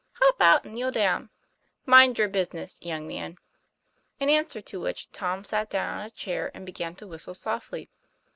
Hop 0.13 0.41
out 0.41 0.65
and 0.65 0.73
kneel 0.73 0.89
down." 0.89 1.21
TOM 1.21 1.29
PLA 1.85 1.93
YFAIR. 1.93 2.07
165 2.07 2.07
"Mind 2.07 2.17
your 2.17 2.27
business, 2.27 2.77
young 2.83 3.07
man." 3.07 3.37
In 4.19 4.29
answer 4.35 4.59
to 4.59 4.79
which 4.81 5.11
Tom 5.11 5.43
sat 5.43 5.69
down 5.69 5.99
on 5.99 6.03
a 6.03 6.09
chair 6.09 6.49
and 6.55 6.65
began 6.65 6.95
to 6.95 7.05
whistle 7.07 7.35
softly. 7.35 7.87